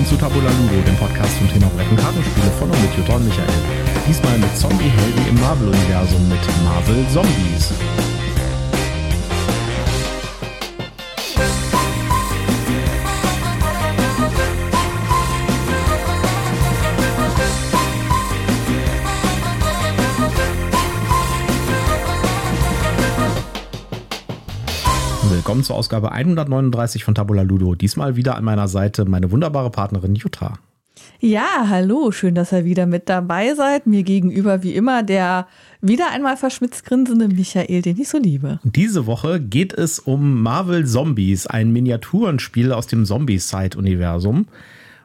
[0.00, 3.16] willkommen zu Tabula Ludo, dem Podcast zum Thema Brett- und Kartenspiele von und mit Jutta
[3.16, 3.48] und Michael.
[4.08, 7.72] Diesmal mit Zombie-Helden im Marvel-Universum mit Marvel Zombies.
[25.50, 27.74] Willkommen zur Ausgabe 139 von Tabula Ludo.
[27.74, 30.60] Diesmal wieder an meiner Seite meine wunderbare Partnerin Jutta.
[31.18, 33.84] Ja, hallo, schön, dass ihr wieder mit dabei seid.
[33.84, 35.48] Mir gegenüber wie immer der
[35.80, 38.60] wieder einmal verschmitzt grinsende Michael, den ich so liebe.
[38.62, 44.46] Diese Woche geht es um Marvel Zombies, ein Miniaturenspiel aus dem Zombie-Side-Universum.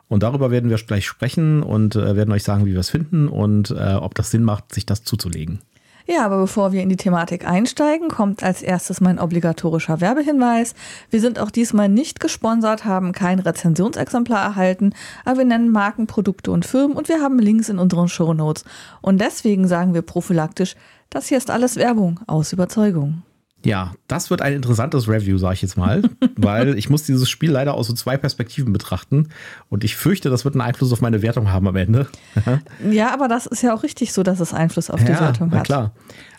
[0.09, 3.27] Und darüber werden wir gleich sprechen und äh, werden euch sagen, wie wir es finden
[3.27, 5.62] und äh, ob das Sinn macht, sich das zuzulegen.
[6.08, 10.76] Ja, aber bevor wir in die Thematik einsteigen, kommt als erstes mein obligatorischer Werbehinweis.
[11.09, 16.52] Wir sind auch diesmal nicht gesponsert, haben kein Rezensionsexemplar erhalten, aber wir nennen Marken, Produkte
[16.52, 18.66] und Firmen und wir haben Links in unseren Shownotes.
[19.02, 20.76] Und deswegen sagen wir prophylaktisch,
[21.09, 23.23] das hier ist alles Werbung aus Überzeugung.
[23.66, 26.03] Ja, das wird ein interessantes Review, sage ich jetzt mal,
[26.35, 29.30] weil ich muss dieses Spiel leider aus so zwei Perspektiven betrachten
[29.69, 32.08] und ich fürchte, das wird einen Einfluss auf meine Wertung haben am Ende.
[32.89, 35.52] ja, aber das ist ja auch richtig so, dass es Einfluss auf die ja, Wertung
[35.52, 35.66] hat.
[35.66, 35.91] klar.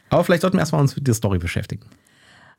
[0.08, 1.84] Aber vielleicht sollten wir erstmal uns mit der Story beschäftigen.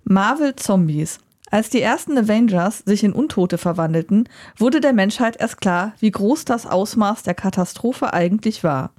[0.03, 1.19] Marvel Zombies.
[1.49, 6.43] Als die ersten Avengers sich in Untote verwandelten, wurde der Menschheit erst klar, wie groß
[6.43, 8.91] das Ausmaß der Katastrophe eigentlich war.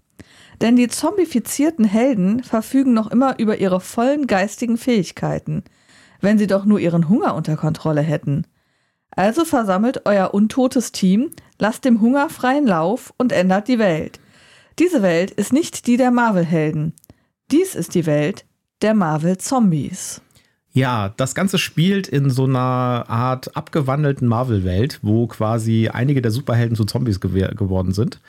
[0.61, 5.62] Denn die zombifizierten Helden verfügen noch immer über ihre vollen geistigen Fähigkeiten,
[6.20, 8.45] wenn sie doch nur ihren Hunger unter Kontrolle hätten.
[9.11, 14.20] Also versammelt euer untotes Team, lasst dem Hunger freien Lauf und ändert die Welt.
[14.79, 16.92] Diese Welt ist nicht die der Marvel-Helden.
[17.51, 18.45] Dies ist die Welt
[18.83, 20.23] der Marvel-Zombies.
[20.73, 26.77] Ja, das Ganze spielt in so einer Art abgewandelten Marvel-Welt, wo quasi einige der Superhelden
[26.77, 28.20] zu Zombies gew geworden sind.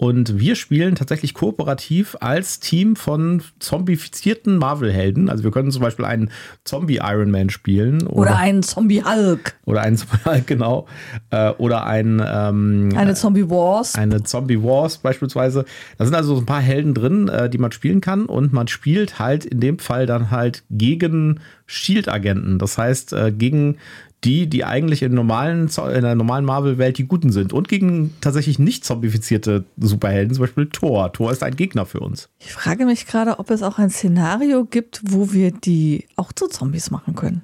[0.00, 5.28] Und wir spielen tatsächlich kooperativ als Team von zombifizierten Marvel-Helden.
[5.28, 6.30] Also wir können zum Beispiel einen
[6.64, 8.06] Zombie-Iron Man spielen.
[8.06, 9.56] Oder, oder einen Zombie-Hulk.
[9.66, 10.86] Oder einen Zombie-Hulk, genau.
[11.28, 13.96] Äh, oder ein, ähm, eine Zombie-Wars.
[13.96, 15.66] Eine Zombie-Wars beispielsweise.
[15.98, 18.24] Da sind also so ein paar Helden drin, äh, die man spielen kann.
[18.24, 22.58] Und man spielt halt in dem Fall dann halt gegen Shield-Agenten.
[22.58, 23.76] Das heißt, äh, gegen
[24.24, 28.58] die, die eigentlich in, normalen, in der normalen Marvel-Welt die Guten sind und gegen tatsächlich
[28.58, 31.12] nicht zombifizierte Superhelden, zum Beispiel Thor.
[31.12, 32.28] Thor ist ein Gegner für uns.
[32.38, 36.48] Ich frage mich gerade, ob es auch ein Szenario gibt, wo wir die auch zu
[36.48, 37.42] Zombies machen können.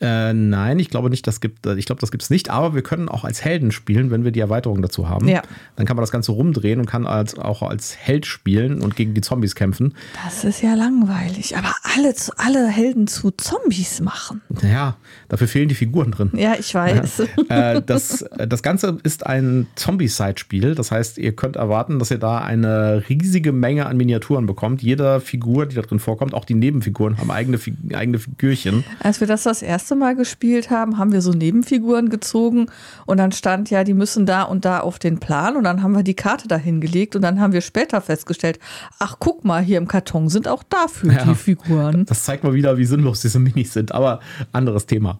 [0.00, 2.82] Äh, nein, ich glaube nicht, das gibt, ich glaube, das gibt es nicht, aber wir
[2.82, 5.26] können auch als Helden spielen, wenn wir die Erweiterung dazu haben.
[5.26, 5.40] Ja.
[5.76, 9.14] Dann kann man das Ganze rumdrehen und kann als, auch als Held spielen und gegen
[9.14, 9.94] die Zombies kämpfen.
[10.22, 14.42] Das ist ja langweilig, aber alle, alle Helden zu Zombies machen.
[14.62, 14.96] Ja,
[15.28, 16.30] dafür fehlen die Figuren drin.
[16.34, 17.22] Ja, ich weiß.
[17.48, 17.72] Ja.
[17.74, 22.38] Äh, das, das Ganze ist ein Zombie-Side-Spiel, das heißt, ihr könnt erwarten, dass ihr da
[22.38, 24.82] eine riesige Menge an Miniaturen bekommt.
[24.82, 27.58] Jede Figur, die da drin vorkommt, auch die Nebenfiguren haben eigene,
[27.94, 28.84] eigene Figürchen.
[29.00, 32.66] Als wir das das erste Mal gespielt haben, haben wir so Nebenfiguren gezogen
[33.06, 35.94] und dann stand ja, die müssen da und da auf den Plan und dann haben
[35.94, 38.58] wir die Karte dahin gelegt und dann haben wir später festgestellt,
[38.98, 42.04] ach guck mal, hier im Karton sind auch dafür ja, die Figuren.
[42.06, 44.20] Das zeigt mal wieder, wie sinnlos diese Minis sind, aber
[44.52, 45.18] anderes Thema.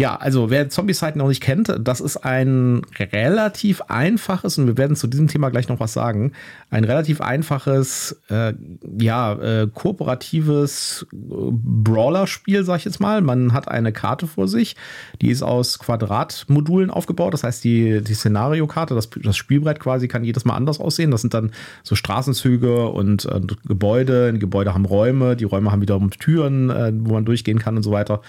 [0.00, 4.96] Ja, also wer Zombie-Side noch nicht kennt, das ist ein relativ einfaches, und wir werden
[4.96, 6.32] zu diesem Thema gleich noch was sagen,
[6.70, 8.54] ein relativ einfaches, äh,
[8.98, 13.20] ja, äh, kooperatives Brawler-Spiel, sag ich jetzt mal.
[13.20, 14.74] Man hat eine Karte vor sich,
[15.20, 20.24] die ist aus Quadratmodulen aufgebaut, das heißt, die, die Szenariokarte, das, das Spielbrett quasi kann
[20.24, 21.10] jedes Mal anders aussehen.
[21.10, 21.50] Das sind dann
[21.82, 24.32] so Straßenzüge und, und Gebäude.
[24.32, 27.82] Die Gebäude haben Räume, die Räume haben wiederum Türen, äh, wo man durchgehen kann und
[27.82, 28.22] so weiter.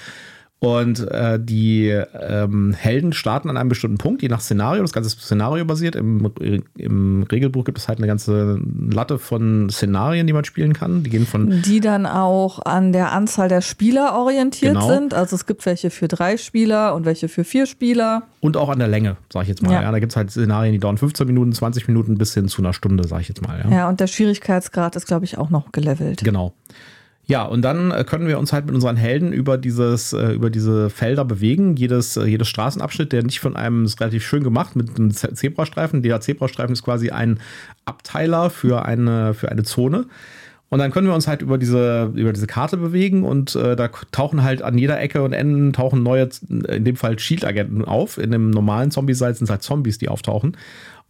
[0.64, 4.84] Und äh, die ähm, Helden starten an einem bestimmten Punkt, je nach Szenario.
[4.84, 5.96] Das Ganze ist szenariobasiert.
[5.96, 6.32] Im,
[6.78, 8.60] Im Regelbuch gibt es halt eine ganze
[8.92, 11.02] Latte von Szenarien, die man spielen kann.
[11.02, 11.64] Die gehen von.
[11.64, 14.88] Die dann auch an der Anzahl der Spieler orientiert genau.
[14.88, 15.16] sind.
[15.16, 18.28] Also es gibt welche für drei Spieler und welche für vier Spieler.
[18.40, 19.74] Und auch an der Länge, sage ich jetzt mal.
[19.74, 19.82] Ja.
[19.82, 22.62] ja da gibt es halt Szenarien, die dauern 15 Minuten, 20 Minuten bis hin zu
[22.62, 23.60] einer Stunde, sage ich jetzt mal.
[23.64, 26.24] Ja, ja und der Schwierigkeitsgrad ist, glaube ich, auch noch gelevelt.
[26.24, 26.54] Genau.
[27.32, 30.50] Ja, und dann äh, können wir uns halt mit unseren Helden über dieses, äh, über
[30.50, 31.78] diese Felder bewegen.
[31.78, 36.02] Jedes, äh, jedes Straßenabschnitt, der nicht von einem ist relativ schön gemacht mit einem Zebrastreifen.
[36.02, 37.40] Der Zebrastreifen ist quasi ein
[37.86, 40.08] Abteiler für eine, für eine Zone.
[40.68, 43.88] Und dann können wir uns halt über diese, über diese Karte bewegen und äh, da
[44.12, 48.18] tauchen halt an jeder Ecke und Enden tauchen neue, in dem Fall Shield-Agenten auf.
[48.18, 50.58] In dem normalen Zombie-Side sind es halt Zombies, die auftauchen.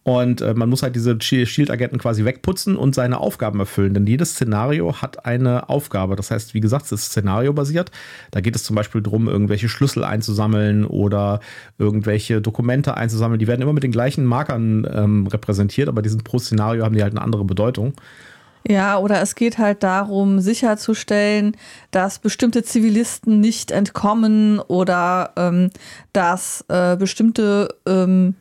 [0.04, 3.94] Und äh, man muss halt diese Shield-Agenten quasi wegputzen und seine Aufgaben erfüllen.
[3.94, 6.16] Denn jedes Szenario hat eine Aufgabe.
[6.16, 7.92] Das heißt, wie gesagt, es ist szenariobasiert.
[8.32, 11.38] Da geht es zum Beispiel darum, irgendwelche Schlüssel einzusammeln oder
[11.78, 13.38] irgendwelche Dokumente einzusammeln.
[13.38, 16.96] Die werden immer mit den gleichen Markern ähm, repräsentiert, aber die sind pro Szenario haben
[16.96, 17.94] die halt eine andere Bedeutung.
[18.66, 21.56] Ja, oder es geht halt darum, sicherzustellen,
[21.90, 25.70] dass bestimmte Zivilisten nicht entkommen oder ähm,
[26.12, 28.36] dass äh, bestimmte ähm,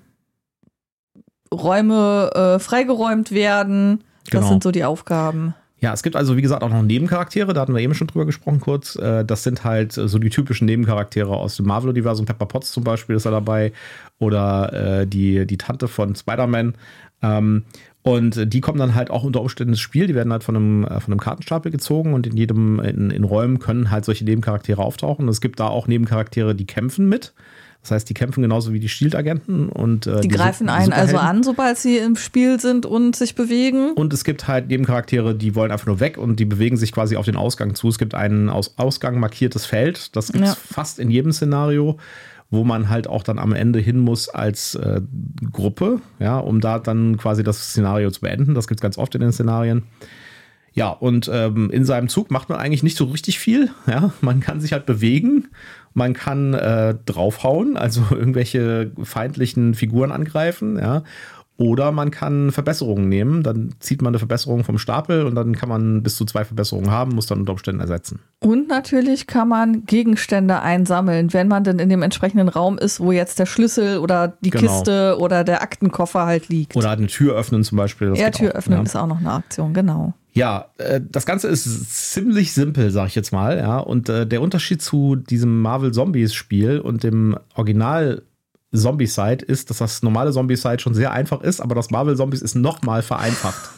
[1.53, 4.03] Räume äh, freigeräumt werden.
[4.25, 4.47] Das Genau.
[4.47, 5.53] sind so die Aufgaben.
[5.79, 8.27] Ja, es gibt also, wie gesagt, auch noch Nebencharaktere, da hatten wir eben schon drüber
[8.27, 8.95] gesprochen kurz.
[8.97, 12.27] Äh, Das sind halt äh, so die typischen Nebencharaktere aus dem Marvel-Universum.
[12.27, 13.73] Pepper Potts zum Beispiel ist da dabei.
[14.19, 16.75] Oder äh, die, die Tante von Spider-Man.
[17.23, 17.63] Ähm,
[18.03, 20.05] und die kommen dann halt auch unter Umständen ins Spiel.
[20.07, 23.59] Die werden halt von einem, von einem Kartenstapel gezogen und in jedem, in, in Räumen
[23.59, 25.27] können halt solche Nebencharaktere auftauchen.
[25.27, 27.33] Es gibt da auch Nebencharaktere, die kämpfen mit.
[27.81, 30.93] Das heißt, die kämpfen genauso wie die Shield-Agenten und äh, Die, Su- greifen die einen
[30.93, 33.93] also an, sobald sie im Spiel sind und sich bewegen.
[33.93, 37.15] Und es gibt halt Nebencharaktere, die wollen einfach nur weg und die bewegen sich quasi
[37.17, 37.87] auf den Ausgang zu.
[37.87, 40.55] Es gibt ein aus Ausgang markiertes Feld, das gibt es Ja.
[40.55, 41.97] fast in jedem Szenario,
[42.51, 45.01] wo man halt auch dann am Ende hin muss als äh,
[45.51, 48.53] Gruppe, ja, um da dann quasi das Szenario zu beenden.
[48.53, 49.83] Das gibt es ganz oft in den Szenarien.
[50.73, 53.69] Ja, und ähm, in seinem Zug macht man eigentlich nicht so richtig viel.
[53.87, 55.49] Ja, man kann sich halt bewegen,
[55.93, 61.03] man kann äh, draufhauen, also irgendwelche feindlichen Figuren angreifen, ja.
[61.61, 65.69] Oder man kann Verbesserungen nehmen, dann zieht man eine Verbesserung vom Stapel und dann kann
[65.69, 68.19] man bis zu zwei Verbesserungen haben, muss dann unter Umständen ersetzen.
[68.39, 73.11] Und natürlich kann man Gegenstände einsammeln, wenn man denn in dem entsprechenden Raum ist, wo
[73.11, 74.71] jetzt der Schlüssel oder die Genau.
[74.71, 76.75] Kiste oder der Aktenkoffer halt liegt.
[76.75, 78.09] Oder eine Tür öffnen zum Beispiel.
[78.09, 78.83] das ja, Tür auch, öffnen ja.
[78.83, 80.13] ist auch noch eine Aktion, genau.
[80.33, 83.57] Ja, äh, das Ganze ist ziemlich simpel, sag ich jetzt mal.
[83.57, 88.23] Ja, und äh, der Unterschied zu diesem Marvel Zombies Spiel und dem Original
[88.73, 92.55] Zombicide ist, dass das normale Zombicide schon sehr einfach ist, aber das Marvel Zombies ist
[92.55, 93.69] noch mal vereinfacht.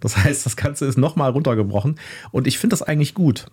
[0.00, 1.94] Das heißt, das Ganze ist noch mal runtergebrochen
[2.30, 3.46] und ich finde das eigentlich gut.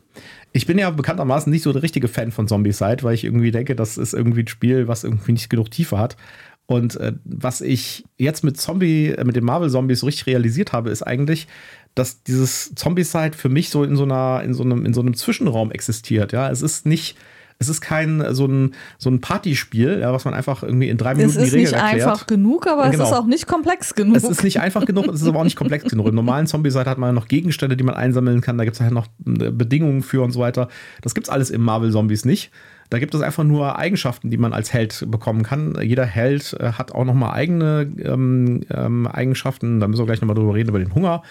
[0.51, 3.75] Ich bin ja bekanntermaßen nicht so der richtige Fan von Zombicide, weil ich irgendwie denke,
[3.75, 6.17] das ist irgendwie ein Spiel, was irgendwie nicht genug Tiefe hat.
[6.65, 10.73] Und äh, was ich jetzt mit Zombie, äh, mit den Marvel Zombies so richtig realisiert
[10.73, 11.47] habe, ist eigentlich,
[11.95, 15.13] dass dieses Zombicide für mich so in so einer, in so einem, in so einem
[15.13, 16.31] Zwischenraum existiert.
[16.31, 17.17] Ja, es ist nicht,
[17.61, 21.11] es ist kein so ein, so ein Partyspiel, ja, was man einfach irgendwie in drei
[21.13, 22.07] Es Minuten die ist Regeln nicht erklärt.
[22.09, 23.03] einfach genug, aber Genau.
[23.03, 24.15] es ist auch nicht komplex genug.
[24.17, 26.07] Es ist nicht einfach genug, es ist aber auch nicht komplex genug.
[26.07, 28.57] Im normalen Zombie-Seite hat man noch Gegenstände, die man einsammeln kann.
[28.57, 30.67] Da gibt es halt noch äh, Bedingungen für und so weiter.
[31.01, 32.51] Das gibt es alles im Marvel-Zombies nicht.
[32.89, 35.77] Da gibt es einfach nur Eigenschaften, die man als Held bekommen kann.
[35.81, 39.79] Jeder Held äh, hat auch nochmal eigene ähm, ähm, Eigenschaften.
[39.79, 41.21] Da müssen wir gleich nochmal drüber reden, über den Hunger.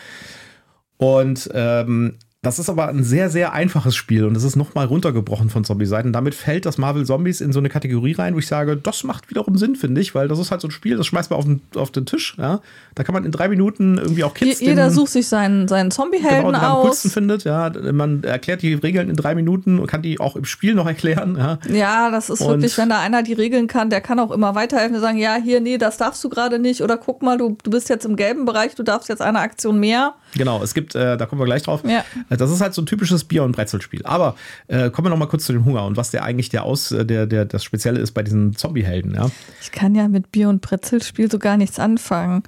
[0.97, 5.50] Und ähm, das ist aber ein sehr, sehr einfaches Spiel und es ist nochmal runtergebrochen
[5.50, 6.10] von Zombie-Seiten.
[6.14, 9.28] Damit fällt das Marvel Zombies in so eine Kategorie rein, wo ich sage, das macht
[9.28, 11.44] wiederum Sinn, finde ich, weil das ist halt so ein Spiel, das schmeißt man auf
[11.44, 12.37] den, auf den Tisch.
[12.38, 12.60] Ja?
[12.94, 15.69] Da kann man in drei Minuten irgendwie auch Kids Je- Jeder den, sucht sich seinen,
[15.69, 16.82] seinen genau, Zombie-Helden den am aus.
[16.87, 17.44] coolsten findet.
[17.44, 17.70] Ja?
[17.92, 21.36] Man erklärt die Regeln in drei Minuten und kann die auch im Spiel noch erklären.
[21.36, 21.58] Ja?
[21.70, 24.54] Ja, das ist Und- wirklich, wenn da einer die Regeln kann, der kann auch immer
[24.54, 26.81] weiterhelfen und sagen, ja, hier, nee, das darfst du gerade nicht.
[26.81, 29.78] Oder guck mal, du, du bist jetzt im gelben Bereich, du darfst jetzt eine Aktion
[29.78, 30.14] mehr.
[30.35, 31.82] Genau, es gibt, äh, da kommen wir gleich drauf.
[31.85, 32.05] Ja.
[32.29, 34.03] Äh, Das ist halt so ein typisches Bier- und Brezelspiel.
[34.05, 34.37] Aber
[34.69, 36.93] äh, kommen wir noch mal kurz zu dem Hunger und was der eigentlich der aus,
[36.93, 39.31] äh, der, der das Spezielle ist bei diesen Zombie-Helden, ja.
[39.61, 42.43] Ich kann ja mit Bier- und Brezelspiel so gar nichts anfangen.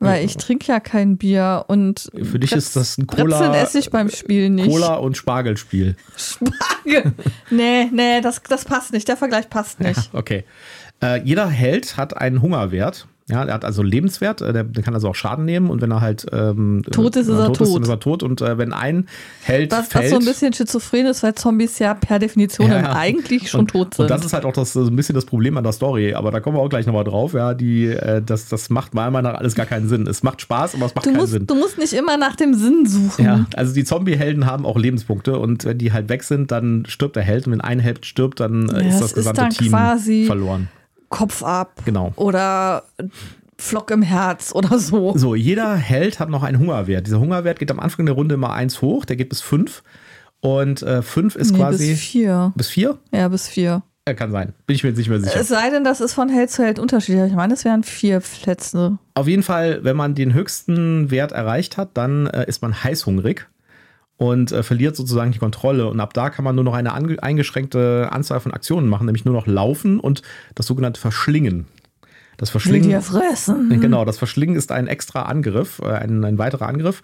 [0.00, 3.78] Weil ich trinke ja kein Bier und Für dich ist das ein Brezeln Cola, esse
[3.78, 4.68] ich beim Spiel nicht.
[4.68, 5.96] Cola und Spargelspiel.
[6.16, 7.12] Spargel.
[7.50, 9.08] nee, nee, das, das passt nicht.
[9.08, 10.10] Der Vergleich passt nicht.
[10.12, 10.44] Okay.
[11.02, 13.06] Äh, jeder Held hat einen Hungerwert.
[13.26, 15.90] Ja, er hat also Lebenswert, äh, der, der kann also auch Schaden nehmen und wenn
[15.90, 17.74] er halt ähm, Tot ist, ist er Ist, tot.
[17.76, 19.08] dann ist er tot und äh, wenn ein
[19.42, 22.94] Held Was, fällt, was so ein bisschen schizophren ist, weil Zombies ja per Definition Ja,
[22.94, 24.02] eigentlich schon und, tot sind.
[24.04, 26.30] Und das ist halt auch das, so ein bisschen das Problem an der Story, aber
[26.32, 27.32] da kommen wir auch gleich nochmal drauf.
[27.32, 30.06] Ja, die, äh, das, das macht meiner Meinung nach alles gar keinen Sinn.
[30.06, 31.46] Es macht Spaß, aber es macht du, keinen musst, Sinn.
[31.46, 33.24] du musst nicht immer nach dem Sinn suchen.
[33.24, 37.16] Ja, also die Zombie-Helden haben auch Lebenspunkte und wenn die halt weg sind, dann stirbt
[37.16, 39.50] der Held und wenn ein Held stirbt, dann äh, Ja, ist das ist gesamte dann
[39.50, 40.68] Team quasi- verloren.
[41.14, 41.82] Kopf ab.
[41.84, 42.12] Genau.
[42.16, 42.84] Oder
[43.56, 45.16] Flock im Herz oder so.
[45.16, 47.06] So, jeder Held hat noch einen Hungerwert.
[47.06, 49.82] Dieser Hungerwert geht am Anfang der Runde immer eins hoch, der geht bis fünf.
[50.40, 51.90] Und äh, fünf ist Nee, quasi.
[51.92, 52.52] bis vier.
[52.56, 52.98] bis vier?
[53.12, 53.82] Ja, bis vier.
[54.06, 54.52] Ja, kann sein.
[54.66, 55.40] Bin ich mir jetzt nicht mehr sicher.
[55.40, 57.28] Es sei denn, das ist von Held zu Held unterschiedlich.
[57.30, 58.98] Ich meine, es wären vier Plätze.
[59.14, 63.46] Auf jeden Fall, wenn man den höchsten Wert erreicht hat, dann äh, ist man heißhungrig
[64.16, 65.88] und äh, verliert sozusagen die Kontrolle.
[65.88, 69.34] Und ab da kann man nur noch eine eingeschränkte Anzahl von Aktionen machen, nämlich nur
[69.34, 70.22] noch laufen und
[70.54, 71.66] das sogenannte Verschlingen.
[72.36, 72.88] Das Will Verschlingen.
[72.88, 73.80] dir fressen.
[73.80, 77.02] Genau, das Verschlingen ist ein extra Angriff, äh, ein, ein weiterer Angriff.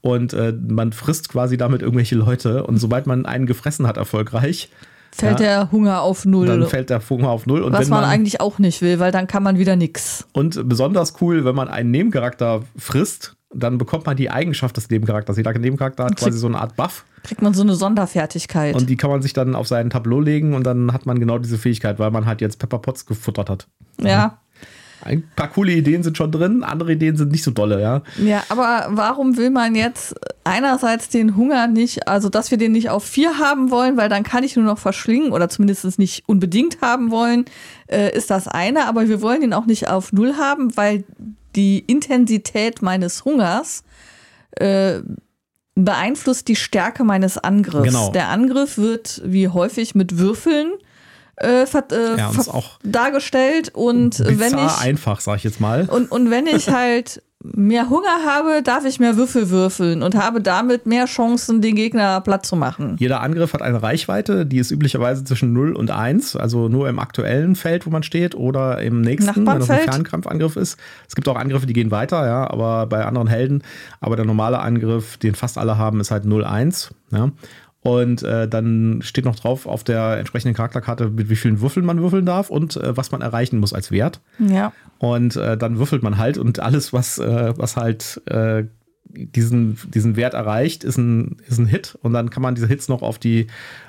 [0.00, 2.64] Und äh, man frisst quasi damit irgendwelche Leute.
[2.64, 4.70] Und sobald man einen gefressen hat, erfolgreich,
[5.12, 5.46] fällt Ja.
[5.46, 6.46] der Hunger auf null.
[6.46, 7.62] Dann fällt der Hunger auf null.
[7.62, 10.26] Und was wenn man, man, eigentlich auch nicht will, weil dann kann man wieder nix.
[10.32, 15.36] und besonders cool, wenn man einen Nebencharakter frisst, dann bekommt man die Eigenschaft des Nebencharakters.
[15.36, 18.74] Jeder Nebencharakter hat quasi so eine Art Buff Kriegt man so eine Sonderfertigkeit.
[18.74, 21.38] und die kann man sich dann auf sein Tableau legen und dann hat man genau
[21.38, 23.68] diese Fähigkeit, weil man halt jetzt Pepper Potts gefuttert hat.
[23.98, 24.38] ja.
[25.04, 28.02] Ein paar coole Ideen sind schon drin, andere Ideen sind nicht so dolle, ja.
[28.22, 32.88] Ja, aber warum will man jetzt einerseits den Hunger nicht, also dass wir den nicht
[32.88, 36.80] auf vier haben wollen, weil dann kann ich nur noch verschlingen oder zumindest nicht unbedingt
[36.82, 37.46] haben wollen,
[37.88, 41.04] äh, ist das eine, aber wir wollen ihn auch nicht auf null haben, weil
[41.56, 43.84] die Intensität meines Hungers
[44.52, 45.00] äh,
[45.74, 47.84] beeinflusst die Stärke meines Angriffs.
[47.84, 48.10] Genau.
[48.12, 50.72] Der Angriff wird wie häufig mit Würfeln
[51.36, 52.30] äh, äh, Ja,
[52.84, 55.88] dargestellt und wenn Bizarr ich einfach, sag ich jetzt mal.
[55.88, 60.40] und, und wenn ich halt mehr Hunger habe, darf ich mehr Würfel würfeln und habe
[60.40, 62.96] damit mehr Chancen, den Gegner platt zu machen.
[62.98, 66.98] Jeder Angriff hat eine Reichweite, die ist üblicherweise zwischen 0 und 1, also nur im
[66.98, 69.80] aktuellen Feld, wo man steht, oder im nächsten, wenn das ein.
[69.80, 70.78] Fernkampfangriff ist.
[71.08, 73.62] Es gibt auch Angriffe, die gehen weiter, ja, aber bei anderen Helden.
[74.00, 76.90] Aber der normale Angriff, den fast alle haben, ist halt 0-1.
[77.10, 77.30] Ja.
[77.82, 82.00] Und äh, dann steht noch drauf auf der entsprechenden Charakterkarte, mit wie vielen Würfeln man
[82.00, 84.20] würfeln darf und äh, was man erreichen muss als Wert.
[84.38, 84.72] Ja.
[84.98, 88.64] Und äh, dann würfelt man halt und alles, was, äh, was halt äh,
[89.04, 91.98] diesen, diesen Wert erreicht, ist ein, ist ein Hit.
[92.02, 93.48] Und dann kann man diese Hits noch auf die,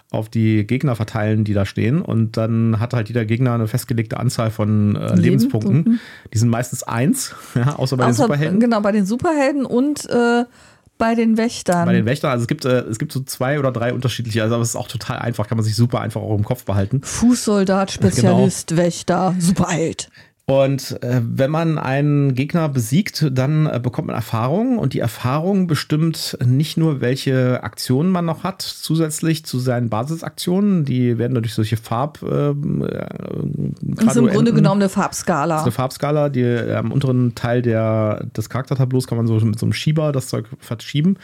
[0.10, 2.02] auf die Gegner verteilen, die da stehen.
[2.02, 6.00] Und dann hat halt jeder Gegner eine festgelegte Anzahl von äh, Lebenspunkten.
[6.34, 8.60] Die sind meistens eins, ja, außer bei den Außer, Superhelden.
[8.60, 10.46] Genau, bei den Superhelden und äh,
[10.98, 11.86] bei den Wächtern.
[11.86, 14.56] Bei den Wächtern, also es gibt, äh, es gibt so zwei oder drei unterschiedliche, also
[14.56, 17.02] aber es ist auch total einfach, kann man sich super einfach auch im Kopf behalten.
[17.04, 20.10] Fußsoldat, Spezialist, Wächter, Superheld.
[20.46, 25.68] Und äh, wenn man einen Gegner besiegt, dann äh, bekommt man Erfahrung und die Erfahrung
[25.68, 30.84] bestimmt nicht nur, welche Aktionen man noch hat, zusätzlich zu seinen Basisaktionen.
[30.84, 32.20] Die werden durch solche Farb.
[32.24, 35.62] ähm, Äh, ist im Grunde genommen eine Farbskala.
[35.62, 39.66] eine Farbskala, die äh, am unteren Teil der, des Charaktertableaus kann man so mit so
[39.66, 41.16] einem Schieber das Zeug verschieben.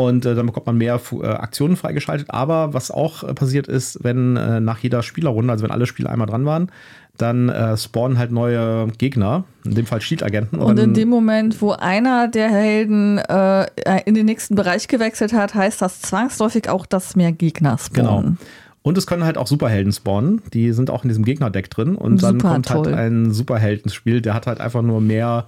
[0.00, 2.30] Und äh, dann bekommt man mehr äh, Aktionen freigeschaltet.
[2.30, 6.10] Aber was auch äh, passiert ist, wenn äh, nach jeder Spielerrunde, also wenn alle Spieler
[6.10, 6.70] einmal dran waren,
[7.18, 10.58] dann äh, spawnen halt neue Gegner, in dem Fall Shield-Agenten.
[10.58, 13.66] Und dann, in dem Moment, wo einer der Helden äh,
[14.06, 18.08] in den nächsten Bereich gewechselt hat, heißt das zwangsläufig auch, dass mehr Gegner Genau.
[18.20, 18.38] spawnen.
[18.82, 20.40] Und es können halt auch Superhelden spawnen.
[20.54, 21.96] Die sind auch in diesem Gegnerdeck drin.
[21.96, 22.86] Und dann Super kommt toll.
[22.86, 24.22] halt ein Superheld ins Spiel.
[24.22, 25.46] Der hat halt einfach nur mehr,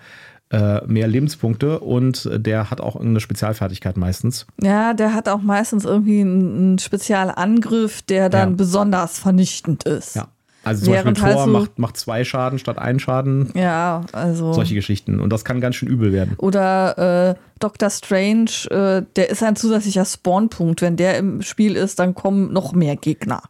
[0.53, 4.47] äh, mehr Lebenspunkte und der hat auch eine Spezialfertigkeit meistens.
[4.63, 8.57] Ja, der hat auch meistens irgendwie einen, Spezialangriff, der dann Ja.
[8.57, 10.17] besonders vernichtend ist.
[10.17, 10.29] Ja.
[10.65, 13.51] Also zum Während Beispiel halt Thor so- macht, macht zwei Schaden statt einen Schaden.
[13.55, 14.53] Ja, also.
[14.53, 15.19] Solche Geschichten.
[15.19, 16.35] Und das kann ganz schön übel werden.
[16.39, 20.81] Oder äh, Doctor Strange, äh, der ist ein zusätzlicher Spawnpunkt.
[20.81, 23.43] Wenn der im Spiel ist, dann kommen noch mehr Gegner.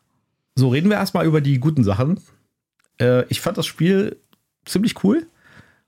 [0.54, 2.18] So, reden wir erstmal über die guten Sachen.
[2.98, 4.16] Äh, ich fand das Spiel
[4.64, 5.26] ziemlich cool,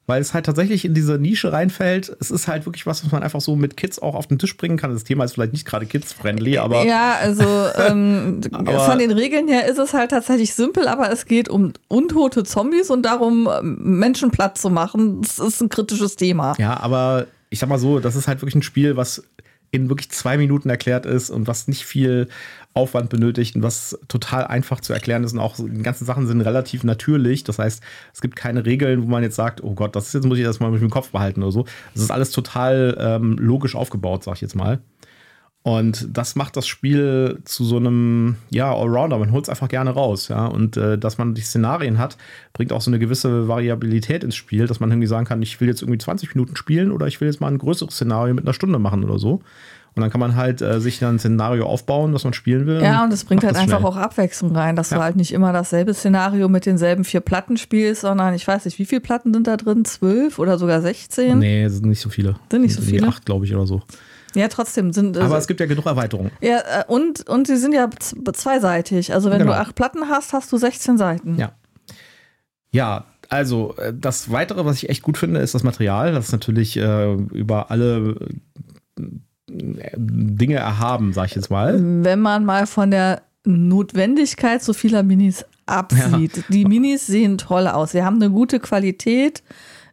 [0.07, 2.15] weil es halt tatsächlich in diese Nische reinfällt.
[2.21, 4.57] Es ist halt wirklich was, was man einfach so mit Kids auch auf den Tisch
[4.57, 4.93] bringen kann.
[4.93, 7.45] Das Thema ist vielleicht nicht gerade kids-friendly, aber ja, also
[7.89, 11.73] ähm, Aber- von den Regeln her ist es halt tatsächlich simpel, aber es geht um
[11.89, 15.23] untote Zombies und darum, ähm, Menschen platt zu machen.
[15.23, 16.55] Das ist ein kritisches Thema.
[16.59, 19.23] Ja, aber ich sag mal so, das ist halt wirklich ein Spiel, was
[19.71, 22.29] in wirklich zwei Minuten erklärt ist und was nicht viel
[22.75, 26.41] Aufwand benötigt und was total einfach zu erklären ist und auch die ganzen Sachen sind
[26.41, 27.45] relativ natürlich.
[27.45, 30.27] Das heißt, es gibt keine Regeln, wo man jetzt sagt, oh Gott, das ist jetzt
[30.27, 31.67] muss ich das mal mit dem Kopf behalten oder so.
[31.95, 34.81] Das ist alles total ähm, logisch aufgebaut, sag ich jetzt mal.
[35.67, 39.19] Und das macht das Spiel zu so einem, ja, Allrounder.
[39.19, 40.45] Man holt es einfach gerne raus, ja.
[40.45, 42.19] Und äh, dass man die Szenarien hat,
[42.53, 45.69] bringt auch so eine gewisse Variabilität ins Spiel, dass man irgendwie sagen kann, ich will
[45.69, 48.53] jetzt irgendwie 20 Minuten spielen oder ich will jetzt mal ein größeres Szenario mit einer
[48.53, 49.41] Stunde machen oder so.
[49.97, 52.83] Und dann kann man halt äh, sich dann ein Szenario aufbauen, was man spielen will.
[52.83, 53.89] Ja, und es bringt halt das einfach schnell.
[53.91, 54.99] auch Abwechslung rein, dass Ja.
[54.99, 58.79] du halt nicht immer dasselbe Szenario mit denselben vier Platten spielst, sondern ich weiß nicht,
[58.79, 59.87] wie viele Platten sind da drin?
[59.87, 61.39] Zwölf oder sogar 16?
[61.39, 62.35] Nee, es sind nicht so viele.
[62.51, 63.07] Sind nicht so viele?
[63.09, 63.81] Acht, glaube ich, oder so.
[64.35, 66.31] Ja, trotzdem sind Aber es gibt ja genug Erweiterungen.
[66.41, 67.89] ja, äh, und, und sie sind ja
[68.33, 69.13] zweiseitig.
[69.15, 69.53] Also wenn Genau.
[69.53, 71.37] du acht Platten hast, hast du 16 Seiten.
[71.39, 71.53] Ja.
[72.73, 76.13] Ja, also äh, das Weitere, was ich echt gut finde, ist das Material.
[76.13, 78.17] Das ist natürlich äh, über alle
[78.99, 79.03] äh,
[79.97, 81.79] Dinge erhaben, sag ich jetzt mal.
[82.05, 86.45] Wenn man mal von der Notwendigkeit so vieler Minis absieht.
[86.49, 87.93] Die Minis sehen toll aus.
[87.93, 89.43] Sie haben eine gute Qualität.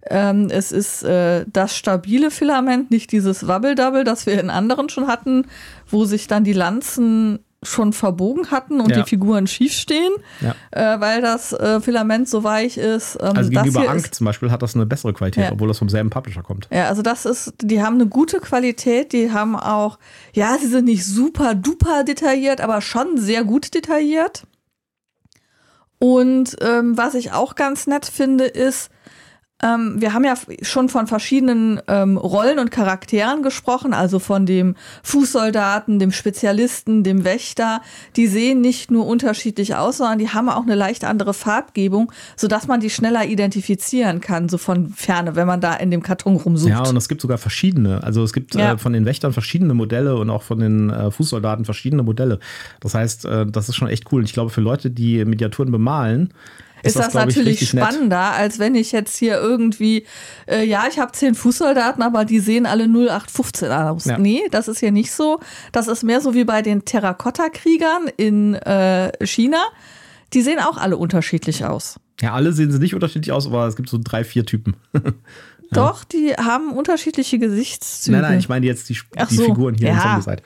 [0.09, 5.07] Ähm, es ist äh, das stabile Filament, nicht dieses Wabbeldouble, das wir in anderen schon
[5.07, 5.45] hatten,
[5.87, 9.03] wo sich dann die Lanzen schon verbogen hatten und Ja.
[9.03, 10.55] die Figuren schief stehen, Ja.
[10.71, 13.15] äh, weil das äh, Filament so weich ist.
[13.21, 15.51] Ähm, Also das gegenüber Ank ist, zum Beispiel hat das eine bessere Qualität, Ja.
[15.51, 16.67] obwohl das vom selben Publisher kommt.
[16.71, 19.99] Ja, also das ist, die haben eine gute Qualität, die haben auch,
[20.33, 24.47] ja, sie sind nicht super duper detailliert, aber schon sehr gut detailliert.
[25.99, 28.89] Und ähm, was ich auch ganz nett finde, ist,
[29.63, 34.75] ähm, wir haben ja schon von verschiedenen ähm, Rollen und Charakteren gesprochen, also von dem
[35.03, 37.81] Fußsoldaten, dem Spezialisten, dem Wächter.
[38.15, 42.67] Die sehen nicht nur unterschiedlich aus, sondern die haben auch eine leicht andere Farbgebung, sodass
[42.67, 46.69] man die schneller identifizieren kann, so von ferne, wenn man da in dem Karton rumsucht.
[46.69, 48.03] Ja, und es gibt sogar verschiedene.
[48.03, 48.73] Also es gibt ja.
[48.73, 52.39] äh, von den Wächtern verschiedene Modelle und auch von den äh, Fußsoldaten verschiedene Modelle.
[52.79, 54.19] Das heißt, äh, das ist schon echt cool.
[54.19, 56.33] Und ich glaube, für Leute, die Miniaturen bemalen,
[56.83, 58.39] ist, das, das natürlich spannender, nett.
[58.39, 60.05] als wenn ich jetzt hier irgendwie,
[60.47, 64.05] äh, ja, ich habe zehn Fußsoldaten, aber die sehen alle 0815 aus.
[64.05, 64.17] Ja.
[64.17, 65.39] Nee, das ist hier nicht so.
[65.71, 69.63] Das ist mehr so wie bei den Terrakotta-Kriegern in äh, China.
[70.33, 71.99] Die sehen auch alle unterschiedlich aus.
[72.21, 74.75] Ja, alle sehen sie nicht unterschiedlich aus, aber es gibt so drei, vier Typen.
[75.71, 78.17] Doch, die haben unterschiedliche Gesichtszüge.
[78.17, 78.97] Nein, nein, ich meine jetzt die,
[79.29, 79.45] die so.
[79.45, 80.15] Figuren hier ja.
[80.15, 80.41] in Zombie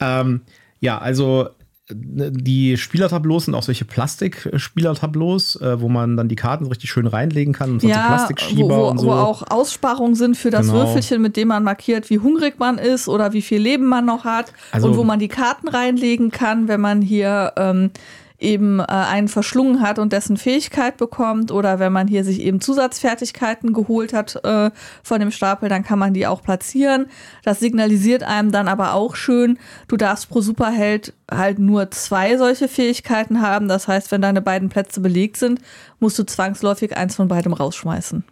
[0.00, 0.40] ähm,
[0.80, 1.48] Ja, also
[1.90, 7.06] die Spielertableaus sind auch solche Plastik-Spielertableaus, äh, wo man dann die Karten so richtig schön
[7.06, 7.72] reinlegen kann.
[7.72, 9.06] Und ja, so Plastikschieber wo, wo, und so.
[9.08, 10.78] wo auch Aussparungen sind für das genau.
[10.78, 14.24] Würfelchen, mit dem man markiert, wie hungrig man ist oder wie viel Leben man noch
[14.24, 14.52] hat.
[14.72, 17.90] Also, und wo man die Karten reinlegen kann, wenn man hier ähm,
[18.38, 22.60] eben äh, einen verschlungen hat und dessen Fähigkeit bekommt oder wenn man hier sich eben
[22.60, 24.70] Zusatzfertigkeiten geholt hat äh,
[25.02, 27.06] von dem Stapel, dann kann man die auch platzieren.
[27.44, 32.68] Das signalisiert einem dann aber auch schön, du darfst pro Superheld halt nur zwei solche
[32.68, 33.68] Fähigkeiten haben.
[33.68, 35.60] Das heißt, wenn deine beiden Plätze belegt sind,
[36.00, 38.24] musst du zwangsläufig eins von beidem rausschmeißen.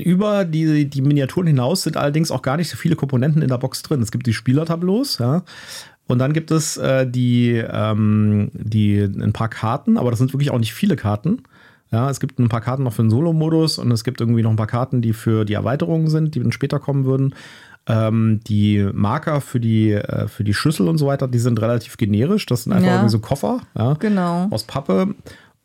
[0.00, 3.58] Über die, die Miniaturen hinaus sind allerdings auch gar nicht so viele Komponenten in der
[3.58, 4.02] Box drin.
[4.02, 5.44] Es gibt die Spielertableaus, ja.
[6.08, 10.50] Und dann gibt es äh, die, ähm, die ein paar Karten, aber das sind wirklich
[10.50, 11.42] auch nicht viele Karten.
[11.90, 14.50] Ja, es gibt ein paar Karten noch für den Solo-Modus und es gibt irgendwie noch
[14.50, 17.34] ein paar Karten, die für die Erweiterungen sind, die dann später kommen würden.
[17.86, 21.96] Ähm, die Marker für die, äh, für die Schlüssel und so weiter, die sind relativ
[21.96, 22.44] generisch.
[22.46, 22.94] Das sind einfach ja.
[22.96, 24.48] irgendwie so Koffer ja, genau.
[24.50, 25.14] aus Pappe.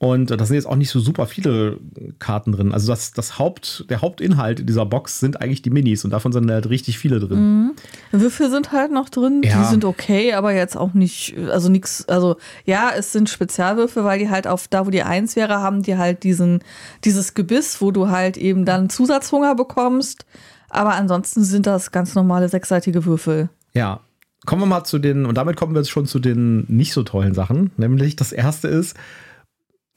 [0.03, 1.77] Und da sind jetzt auch nicht so super viele
[2.19, 2.73] Karten drin.
[2.73, 6.51] Also das, das Haupt, der Hauptinhalt dieser Box sind eigentlich die Minis und davon sind
[6.51, 7.39] halt richtig viele drin.
[7.39, 7.71] Mhm.
[8.11, 9.57] Würfel sind halt noch drin, ja.
[9.57, 14.19] die sind okay, aber jetzt auch nicht, also nichts, also ja, es sind Spezialwürfel, weil
[14.19, 16.59] die halt auf da, wo die Eins wäre, haben die halt diesen,
[17.05, 20.25] dieses Gebiss, wo du halt eben dann Zusatzhunger bekommst.
[20.67, 23.47] Aber ansonsten sind das ganz normale sechsseitige Würfel.
[23.73, 24.01] Ja,
[24.45, 27.03] kommen wir mal zu den, und damit kommen wir jetzt schon zu den nicht so
[27.03, 27.71] tollen Sachen.
[27.77, 28.97] Nämlich das erste ist,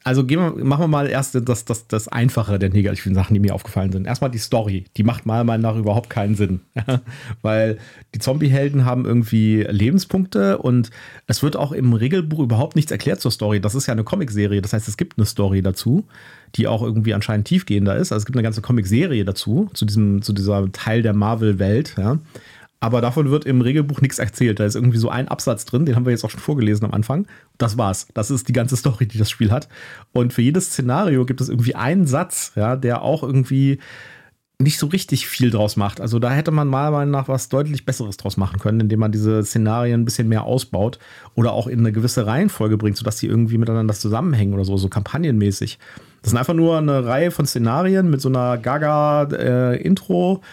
[0.07, 3.41] also gehen wir, machen wir mal erst das, das, das Einfache der negativen Sachen, die
[3.41, 4.07] mir aufgefallen sind.
[4.07, 4.85] Erstmal die Story.
[4.97, 6.61] Die macht meiner Meinung nach überhaupt keinen Sinn.
[7.43, 7.79] Weil
[8.15, 10.91] die Zombie-Helden haben irgendwie Lebenspunkte und
[11.27, 13.61] es wird auch im Regelbuch überhaupt nichts erklärt zur Story.
[13.61, 14.63] Das ist ja eine Comicserie.
[14.63, 16.07] Das heißt, es gibt eine Story dazu,
[16.55, 18.13] die auch irgendwie anscheinend tiefgehender ist.
[18.13, 22.21] Also es gibt eine ganze Comicserie dazu, zu diesem, zu dieser Teil der Marvel-Welt, ja.
[22.79, 24.61] Aber davon wird im Regelbuch nichts erzählt.
[24.61, 26.93] Da ist irgendwie so ein Absatz drin, den haben wir jetzt auch schon vorgelesen am
[26.93, 27.27] Anfang.
[27.59, 28.07] Das war's.
[28.15, 29.69] Das ist die ganze Story, die das Spiel hat.
[30.13, 33.79] Und für jedes Szenario gibt es irgendwie einen Satz, ja, der auch irgendwie
[34.59, 36.01] nicht so richtig viel draus macht.
[36.01, 39.45] Also da hätte man mal nach was deutlich Besseres draus machen können, indem man diese
[39.45, 40.99] Szenarien ein bisschen mehr ausbaut
[41.35, 44.89] oder auch in eine gewisse Reihenfolge bringt, sodass die irgendwie miteinander zusammenhängen oder so, so
[44.89, 45.79] kampagnenmäßig.
[46.23, 50.41] Das sind einfach nur eine Reihe von Szenarien mit so einer Gaga-Intro.
[50.43, 50.47] Äh,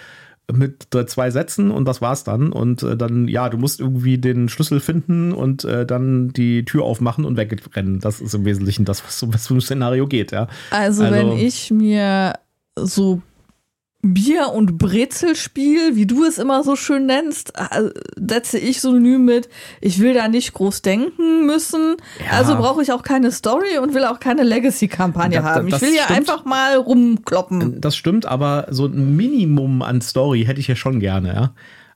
[0.51, 2.51] mit zwei Sätzen und das war's dann.
[2.51, 6.83] Und äh, dann, ja, du musst irgendwie den Schlüssel finden und äh, dann die Tür
[6.83, 7.99] aufmachen und wegrennen.
[7.99, 10.47] Das ist im Wesentlichen das, was, was für ein Szenario geht, ja.
[10.71, 12.33] Also, also wenn ich mir
[12.75, 13.21] so
[14.05, 19.47] Bier- und Brezelspiel, wie du es immer so schön nennst, äh, setze ich synonym mit,
[19.79, 21.95] ich will da nicht groß denken müssen.
[22.19, 22.37] Ja.
[22.37, 25.69] Also brauche ich auch keine Story und will auch keine Legacy-Kampagne haben.
[25.69, 27.79] Ich will ja einfach mal rumkloppen.
[27.79, 31.53] Das stimmt, aber so ein Minimum an Story hätte ich ja schon gerne, ja.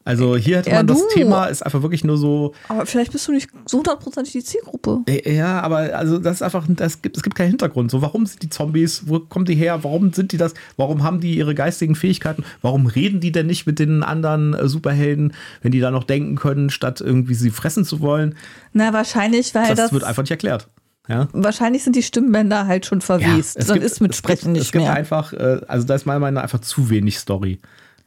[0.07, 1.07] Also hier hätte ja, man das du.
[1.09, 2.53] Thema ist einfach wirklich nur so.
[2.69, 5.01] Aber vielleicht bist du nicht so hundertprozentig die Zielgruppe.
[5.25, 7.91] Ja, aber also das ist einfach, das gibt, es gibt keinen Hintergrund.
[7.91, 9.03] So, warum sind die Zombies?
[9.07, 9.83] Wo kommen die her?
[9.83, 10.53] Warum sind die das?
[10.77, 12.45] Warum haben die ihre geistigen Fähigkeiten?
[12.61, 16.37] Warum reden die denn nicht mit den anderen äh, Superhelden, wenn die da noch denken
[16.37, 18.37] können, statt irgendwie sie fressen zu wollen?
[18.71, 19.77] Na, wahrscheinlich, weil das.
[19.77, 20.69] Das wird einfach nicht erklärt.
[21.09, 21.27] Ja?
[21.33, 23.57] Wahrscheinlich sind die Stimmbänder halt schon verwest.
[23.57, 24.83] Ja, Dann gibt, ist mit Sprechen gibt, nicht mehr.
[24.83, 27.59] Es gibt einfach, äh, also da ist meiner Meinung nach einfach zu wenig Story.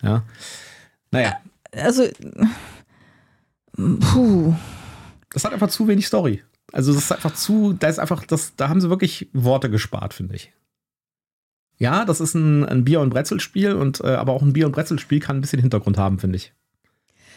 [0.02, 0.22] Ja.
[1.10, 1.36] Naja
[1.72, 2.04] also,
[3.76, 4.54] puh.
[5.32, 6.42] Das hat einfach zu wenig Story.
[6.72, 10.14] Also, das ist einfach zu, da ist einfach, das, da haben sie wirklich Worte gespart,
[10.14, 10.52] finde ich.
[11.78, 14.72] Ja, das ist ein, ein Bier- und Brezelspiel, und, äh, aber auch ein Bier- und
[14.72, 16.52] Brezelspiel kann ein bisschen Hintergrund haben, finde ich.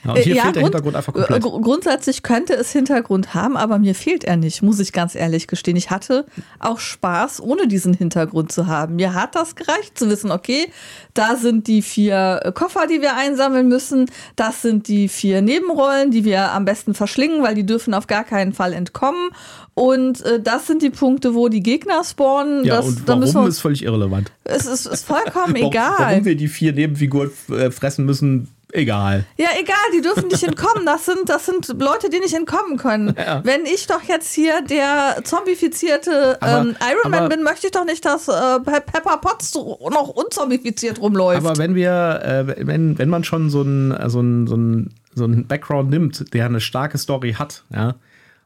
[0.05, 1.41] Ja, und hier Ja, fehlt der Grund- Hintergrund einfach Äh, komplett.
[1.43, 5.47] gr- Grundsätzlich könnte es Hintergrund haben, aber mir fehlt er nicht, muss ich ganz ehrlich
[5.47, 5.75] gestehen.
[5.77, 6.25] Ich hatte
[6.59, 8.95] auch Spaß, ohne diesen Hintergrund zu haben.
[8.97, 10.67] Mir hat das gereicht zu wissen, okay,
[11.13, 14.07] da sind die vier äh, Koffer, die wir einsammeln müssen.
[14.35, 18.23] Das sind die vier Nebenrollen, die wir am besten verschlingen, weil die dürfen auf gar
[18.23, 19.29] keinen Fall entkommen.
[19.75, 22.63] Und äh, das sind die Punkte, wo die Gegner spawnen.
[22.65, 24.31] Ja, das, und warum wir, ist völlig irrelevant.
[24.43, 25.93] es ist, ist vollkommen egal.
[25.97, 29.25] Warum wir die vier Nebenfiguren äh, fressen müssen, egal.
[29.37, 30.85] Ja, egal, die dürfen nicht entkommen.
[30.85, 33.15] Das sind, das sind Leute, die nicht entkommen können.
[33.17, 33.41] Ja.
[33.43, 37.85] Wenn ich doch jetzt hier der zombifizierte ähm, Iron Man aber- bin, möchte ich doch
[37.85, 41.45] nicht, dass äh, Pe- Pepper Potts noch unzombifiziert rumläuft.
[41.45, 45.25] Aber wenn wir, äh, wenn, wenn man schon so einen so ein, so ein, so
[45.25, 47.95] ein Background nimmt, der eine starke Story hat, ja,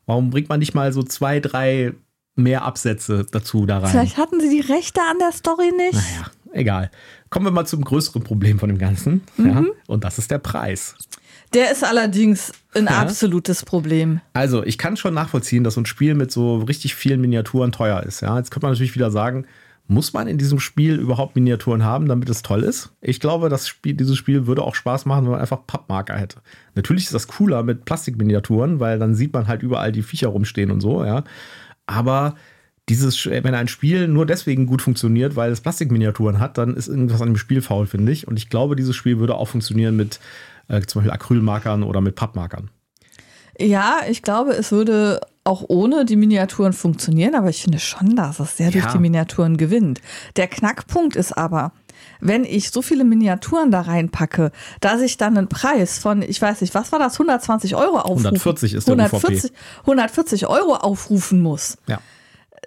[0.05, 1.93] warum bringt man nicht mal so zwei, drei
[2.35, 3.89] mehr Absätze dazu da rein?
[3.89, 5.93] Vielleicht hatten sie die Rechte an der Story nicht.
[5.93, 6.91] Naja, egal.
[7.29, 9.21] Kommen wir mal zum größeren Problem von dem Ganzen.
[9.37, 9.45] Mhm.
[9.47, 10.95] Ja, und das ist der Preis.
[11.53, 12.99] Der ist allerdings ein Ja.
[13.01, 14.19] absolutes Problem.
[14.33, 18.03] Also, ich kann schon nachvollziehen, dass so ein Spiel mit so richtig vielen Miniaturen teuer
[18.03, 18.21] ist.
[18.21, 19.45] Ja, jetzt könnte man natürlich wieder sagen,
[19.89, 22.91] muss man in diesem Spiel überhaupt Miniaturen haben, damit es toll ist?
[22.99, 26.39] Ich glaube, das Spiel, dieses Spiel würde auch Spaß machen, wenn man einfach Pappmarker hätte.
[26.75, 30.71] Natürlich ist das cooler mit Plastikminiaturen, weil dann sieht man halt überall die Viecher rumstehen
[30.71, 31.23] und so, ja.
[31.85, 32.35] Aber
[32.89, 37.21] dieses, wenn ein Spiel nur deswegen gut funktioniert, weil es Plastikminiaturen hat, dann ist irgendwas
[37.21, 38.27] an dem Spiel faul, finde ich.
[38.27, 40.19] Und ich glaube, dieses Spiel würde auch funktionieren mit
[40.69, 42.69] äh, zum Beispiel Acrylmarkern oder mit Pappmarkern.
[43.59, 48.39] Ja, ich glaube, es würde auch ohne die Miniaturen funktionieren, aber ich finde schon, dass
[48.39, 48.91] es sehr durch Ja.
[48.91, 50.01] die Miniaturen gewinnt.
[50.35, 51.71] Der Knackpunkt ist aber,
[52.19, 56.61] wenn ich so viele Miniaturen da reinpacke, dass ich dann einen Preis von, ich weiß
[56.61, 61.77] nicht, was war das, 120 Euro aufrufen 140 ist der 140, 140 Euro aufrufen muss.
[61.87, 61.99] Ja.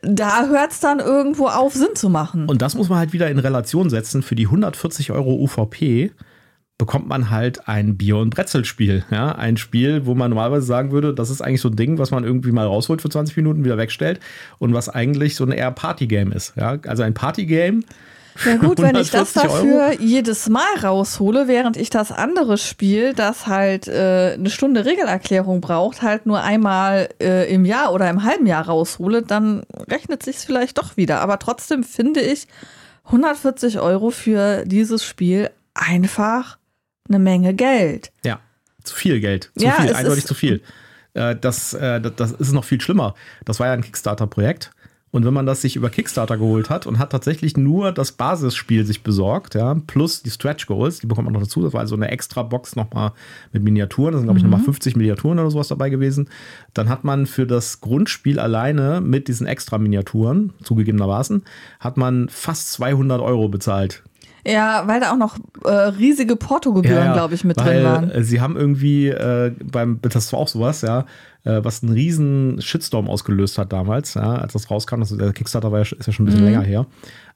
[0.02, 2.46] Da hört es dann irgendwo auf, Sinn zu machen.
[2.46, 4.22] Und das muss man halt wieder in Relation setzen.
[4.22, 6.12] Für die 140 Euro UVP
[6.78, 9.04] bekommt man halt ein Bier- und Brezelspiel.
[9.10, 12.10] Ja, ein Spiel, wo man normalerweise sagen würde, das ist eigentlich so ein Ding, was
[12.10, 14.18] man irgendwie mal rausholt für 20 Minuten, wieder wegstellt
[14.58, 16.54] und was eigentlich so ein eher Partygame ist.
[16.56, 17.82] Ja, also ein Partygame.
[18.44, 23.12] Ja gut, wenn ich das 140 dafür jedes Mal raushole, während ich das andere Spiel,
[23.12, 28.24] das halt äh, eine Stunde Regelerklärung braucht, halt nur einmal äh, im Jahr oder im
[28.24, 31.20] halben Jahr raushole, dann rechnet sich's vielleicht doch wieder.
[31.20, 32.46] Aber trotzdem finde ich
[33.04, 36.58] 140 Euro für dieses Spiel einfach
[37.08, 38.12] eine Menge Geld.
[38.24, 38.40] Ja,
[38.84, 39.50] zu viel Geld.
[39.56, 40.62] Zu Ja, viel, eindeutig zu viel.
[41.14, 43.14] Äh, Das, äh, das, das ist noch viel schlimmer.
[43.44, 44.70] Das war ja ein Kickstarter-Projekt.
[45.12, 48.86] Und wenn man das sich über Kickstarter geholt hat und hat tatsächlich nur das Basisspiel
[48.86, 51.62] sich besorgt, ja, plus die Stretch Goals, die bekommt man noch dazu.
[51.62, 53.12] Das war also eine extra Box nochmal
[53.52, 54.12] mit Miniaturen.
[54.12, 56.28] Da sind, glaube ich, nochmal 50 Miniaturen oder sowas dabei gewesen.
[56.74, 61.42] Dann hat man für das Grundspiel alleine mit diesen extra Miniaturen, zugegebenermaßen,
[61.80, 64.04] hat man fast 200 Euro bezahlt.
[64.46, 68.10] Ja, weil da auch noch äh, riesige Portogebühren, glaube ich, mit drin waren.
[68.10, 71.04] äh, Sie haben irgendwie äh, beim, das war auch sowas, ja,
[71.44, 75.00] äh, was einen riesen Shitstorm ausgelöst hat damals, ja, als das rauskam.
[75.00, 76.46] Das, der Kickstarter war ja, ist ja schon ein bisschen Mhm.
[76.52, 76.86] länger her.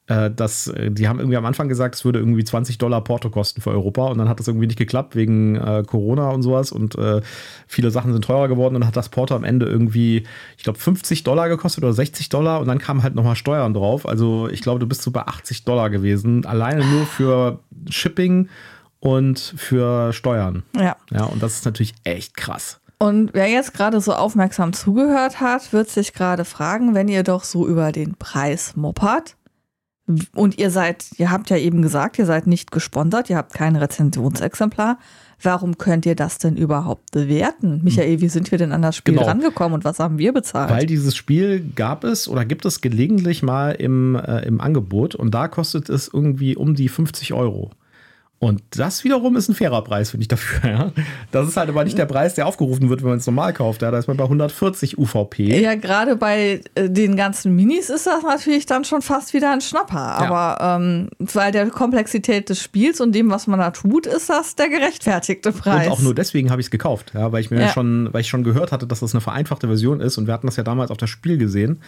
[0.07, 3.31] Äh, dass, äh, die haben irgendwie am Anfang gesagt, es würde irgendwie 20 Dollar Porto
[3.31, 6.73] kosten für Europa und dann hat das irgendwie nicht geklappt wegen äh, Corona und sowas
[6.73, 7.23] und äh,
[7.67, 10.25] viele Sachen sind teurer geworden und dann hat das Porto am Ende irgendwie,
[10.59, 14.07] ich glaube, 50 Dollar gekostet oder 60 Dollar und dann kamen halt nochmal Steuern drauf.
[14.07, 18.51] Also ich glaube, du bist so bei 80 Dollar gewesen, alleine nur für Shipping
[19.01, 20.65] und für Steuern.
[20.77, 20.97] Ja.
[21.13, 22.79] Ja, und das ist natürlich echt krass.
[22.99, 27.45] Und wer jetzt gerade so aufmerksam zugehört hat, wird sich gerade fragen, wenn ihr doch
[27.45, 29.37] so über den Preis moppert
[30.35, 33.75] und ihr seid, ihr habt ja eben gesagt, ihr seid nicht gesponsert, ihr habt kein
[33.77, 34.99] Rezensionsexemplar.
[35.43, 37.81] Warum könnt ihr das denn überhaupt bewerten?
[37.83, 39.27] Michael, wie sind wir denn an das Spiel Genau.
[39.27, 40.71] rangekommen und was haben wir bezahlt?
[40.71, 45.33] Weil dieses Spiel gab es oder gibt es gelegentlich mal im, äh, im Angebot und
[45.35, 47.71] da kostet es irgendwie um die 50 Euro.
[48.41, 50.69] Und das wiederum ist ein fairer Preis, finde ich dafür.
[50.71, 50.93] Ja?
[51.33, 53.81] Das ist halt aber nicht der Preis, der aufgerufen wird, wenn man es normal kauft.
[53.81, 53.91] Ja?
[53.91, 55.61] Da ist man bei 140 UVP.
[55.63, 59.63] ja, gerade bei äh, den ganzen Minis ist das natürlich dann schon fast wieder ein
[59.63, 59.99] Schnapper.
[59.99, 64.57] Aber ähm, weil der Komplexität des Spiels und dem, was man da tut, ist das
[64.57, 65.87] der gerechtfertigte Preis.
[65.87, 67.69] Und auch nur deswegen habe ich es gekauft, ja, weil ich mir Ja.
[67.71, 70.19] schon, weil ich schon gehört hatte, dass das eine vereinfachte Version ist.
[70.19, 71.81] Und wir hatten das ja damals auf das Spiel gesehen.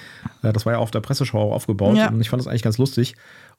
[0.42, 1.96] Äh, Das war ja auf der Presseschau aufgebaut.
[1.98, 2.08] Ja.
[2.08, 3.14] Und ich fand das eigentlich ganz lustig.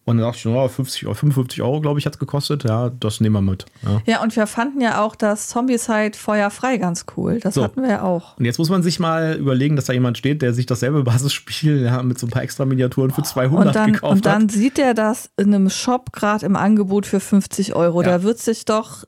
[0.08, 2.64] Und dann dachte ich, oh, 50 Euro, 55 Euro, glaube ich, hat es gekostet.
[2.64, 3.66] Ja, das nehmen wir mit.
[3.84, 4.02] Ja.
[4.06, 7.42] Ja, und wir fanden ja auch das Zombie-Side feuerfrei ganz cool.
[7.42, 7.64] Das So.
[7.66, 8.38] hatten wir ja auch.
[8.38, 11.84] Und jetzt muss man sich mal überlegen, dass da jemand steht, der sich dasselbe Basisspiel
[11.84, 14.52] ja, mit so ein paar extra Miniaturen für 200 Und dann, gekauft und dann hat.
[14.52, 18.02] sieht er das in einem Shop gerade im Angebot für 50 Euro.
[18.02, 18.08] Ja.
[18.18, 19.04] Da wird sich doch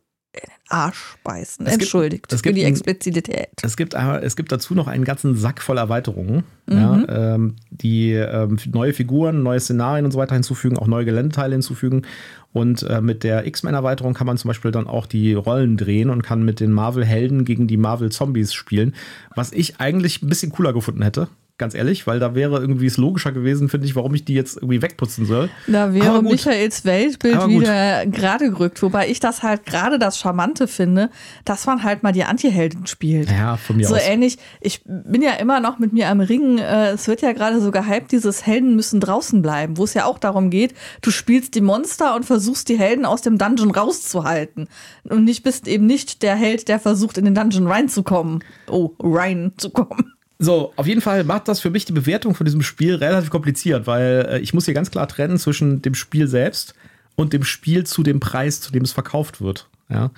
[0.69, 1.65] Arsch beißen.
[1.65, 3.49] Es gibt- Entschuldigt es für gibt die Explizität.
[3.61, 6.75] Es gibt, es gibt dazu noch einen ganzen Sack voll Erweiterungen, Mhm.
[6.77, 11.53] ja, ähm, die ähm, neue Figuren, neue Szenarien und so weiter hinzufügen, auch neue Geländeteile
[11.53, 12.03] hinzufügen.
[12.51, 16.23] Und äh, mit der X-Men-Erweiterung kann man zum Beispiel dann auch die Rollen drehen und
[16.23, 18.95] kann mit den Marvel-Helden gegen die Marvel-Zombies spielen,
[19.35, 21.27] was ich eigentlich ein bisschen cooler gefunden hätte.
[21.59, 24.55] Ganz ehrlich, weil da wäre irgendwie es logischer gewesen, finde ich, warum ich die jetzt
[24.55, 25.49] irgendwie wegputzen soll.
[25.67, 26.23] Da wäre.
[26.23, 31.09] Michaels Weltbild wieder gerade gerückt, wobei ich das halt gerade das Charmante finde,
[31.43, 33.29] dass man halt mal die Anti-Helden spielt.
[33.29, 34.01] Ja, von mir so aus.
[34.07, 36.59] ähnlich, ich bin ja immer noch mit mir am Ringen.
[36.59, 40.05] Äh, es wird ja gerade so gehypt, dieses Helden müssen draußen bleiben, wo es ja
[40.05, 44.69] auch darum geht, du spielst die Monster und versuchst die Helden aus dem Dungeon rauszuhalten.
[45.03, 48.45] Und nicht bist eben nicht der Held, der versucht, in den Dungeon reinzukommen.
[48.69, 50.13] Oh, reinzukommen.
[50.41, 53.87] So, auf jeden Fall macht das für mich die Bewertung von diesem Spiel relativ kompliziert,
[53.87, 56.73] weil äh, ich muss hier ganz klar trennen zwischen dem Spiel selbst
[57.15, 59.69] und dem Spiel zu dem Preis, zu dem es verkauft wird.
[59.89, 60.11] Ja.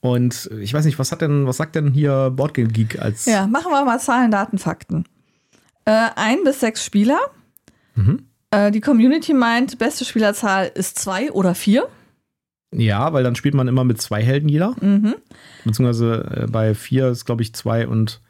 [0.00, 3.48] Und ich weiß nicht, was hat denn, was sagt denn hier Boardgame Geek als Ja,
[3.48, 5.04] machen wir mal Zahlen, Daten, Fakten.
[5.84, 7.18] Äh, ein bis sechs Spieler.
[7.96, 8.26] Mhm.
[8.52, 11.88] Äh, die Community meint, beste Spielerzahl ist zwei oder vier.
[12.72, 14.76] Ja, weil dann spielt man immer mit zwei Helden jeder.
[14.80, 15.16] Mhm.
[15.64, 18.20] Beziehungsweise äh, bei vier ist, glaube ich, zwei und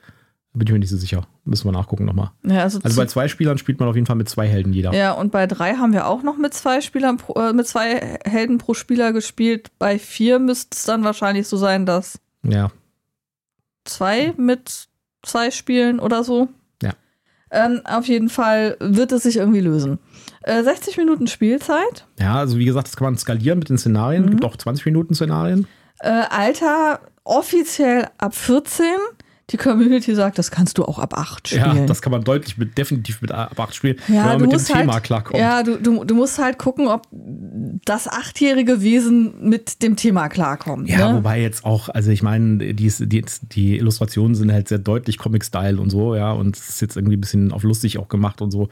[0.56, 1.26] bin ich mir nicht so sicher.
[1.44, 2.30] Müssen wir nachgucken nochmal.
[2.44, 4.92] Ja, also, Also bei zwei Spielern spielt man auf jeden Fall mit zwei Helden jeder.
[4.94, 8.18] ja, und bei drei haben wir auch noch mit zwei Spielern, pro, äh, mit zwei
[8.24, 9.70] Helden pro Spieler gespielt.
[9.78, 12.70] Bei vier müsste es dann wahrscheinlich so sein, dass Ja.
[13.84, 14.88] zwei mit
[15.22, 16.48] zwei Spielen oder so.
[16.82, 16.92] Ja.
[17.50, 19.98] Ähm, auf jeden Fall wird es sich irgendwie lösen.
[20.42, 22.06] Äh, 60 Minuten Spielzeit.
[22.18, 24.24] Ja, also wie gesagt, das kann man skalieren mit den Szenarien.
[24.26, 24.30] Mhm.
[24.30, 25.66] Gibt auch 20 Minuten Szenarien.
[26.00, 28.86] Äh, Alter offiziell ab 14.
[29.50, 31.76] Die Community sagt, das kannst du auch ab 8 spielen.
[31.76, 34.50] Ja, das kann man deutlich mit, definitiv mit ab 8 spielen, Ja, wenn man mit
[34.50, 35.38] dem musst Thema halt, klarkommt.
[35.38, 40.88] Ja, du, du, du musst halt gucken, ob das achtjährige Wesen mit dem Thema klarkommt.
[40.88, 41.18] Ja, ne?
[41.18, 45.80] wobei jetzt auch, also ich meine, die, die, die Illustrationen sind halt sehr deutlich Comic-Style
[45.80, 48.50] und so, ja, und es ist jetzt irgendwie ein bisschen auf lustig auch gemacht und
[48.50, 48.68] so.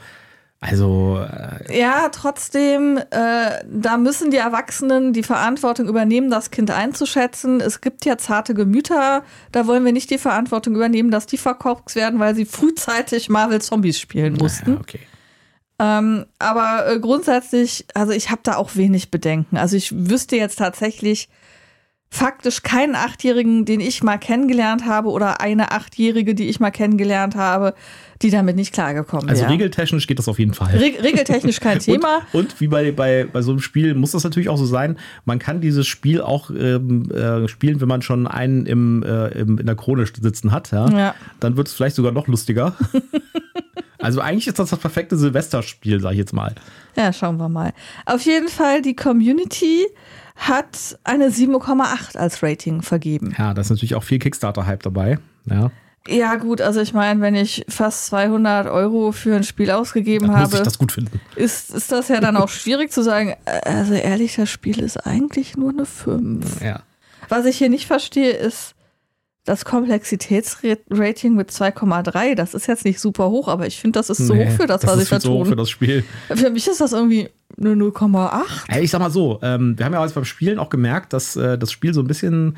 [0.67, 7.61] Also, äh, Ja, trotzdem, äh, da müssen die Erwachsenen die Verantwortung übernehmen, das Kind einzuschätzen.
[7.61, 11.97] Es gibt ja zarte Gemüter, da wollen wir nicht die Verantwortung übernehmen, dass die verkorkst
[11.97, 14.73] werden, weil sie frühzeitig Marvel Zombies spielen mussten.
[14.73, 15.01] ja, okay.
[15.79, 19.59] Ähm, aber äh, grundsätzlich, also ich habe da auch wenig Bedenken.
[19.59, 21.29] Also ich wüsste jetzt tatsächlich
[22.15, 27.35] faktisch keinen Achtjährigen, den ich mal kennengelernt habe oder eine Achtjährige, die ich mal kennengelernt
[27.35, 27.75] habe,
[28.23, 29.53] die damit nicht klargekommen Also wäre.
[29.53, 30.77] regeltechnisch geht das auf jeden Fall.
[30.77, 32.19] Reg regeltechnisch kein Thema.
[32.33, 34.97] Und, und wie bei, bei, bei so einem Spiel muss das natürlich auch so sein,
[35.25, 39.59] man kann dieses Spiel auch ähm, äh, spielen, wenn man schon einen im, äh, im,
[39.59, 40.71] in der Krone sitzen hat.
[40.71, 40.89] Ja?
[40.91, 41.15] Ja.
[41.41, 42.77] Dann wird es vielleicht sogar noch lustiger.
[43.99, 46.55] also eigentlich ist das das perfekte Silvesterspiel, sag ich jetzt mal.
[46.97, 47.73] Ja, schauen wir mal.
[48.07, 49.85] Auf jeden Fall, die Community
[50.35, 53.35] hat eine 7,8 als Rating vergeben.
[53.39, 55.19] Ja, da ist natürlich auch viel Kickstarter-Hype dabei.
[55.49, 55.71] Ja.
[56.07, 60.41] Ja, gut, also ich meine, wenn ich fast 200 Euro für ein Spiel ausgegeben Dann
[60.41, 61.19] muss ich habe, das gut finden.
[61.35, 64.99] ist, ist das ja dann auch schwierig zu sagen, äh, also ehrlich, das Spiel ist
[64.99, 66.61] eigentlich nur eine 5.
[66.61, 66.83] Ja.
[67.31, 68.75] Was ich hier nicht verstehe, ist
[69.45, 72.35] das Komplexitätsrating mit 2,3.
[72.35, 74.67] Das ist jetzt nicht super hoch, aber ich finde, das ist zu Nee, hoch für
[74.67, 76.03] das, was ist ich da hoch für das Spiel.
[76.35, 77.29] Für mich ist das irgendwie
[77.59, 78.43] eine 0,8.
[78.69, 81.37] Ey, ich sag mal so, ähm, wir haben ja jetzt beim Spielen auch gemerkt, dass
[81.37, 82.57] äh, das Spiel so ein bisschen